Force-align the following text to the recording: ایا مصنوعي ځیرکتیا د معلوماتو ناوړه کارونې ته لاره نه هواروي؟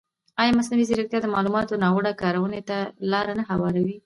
ایا 0.41 0.55
مصنوعي 0.57 0.85
ځیرکتیا 0.89 1.19
د 1.21 1.27
معلوماتو 1.33 1.79
ناوړه 1.83 2.13
کارونې 2.21 2.61
ته 2.69 2.77
لاره 3.11 3.33
نه 3.39 3.43
هواروي؟ 3.49 3.95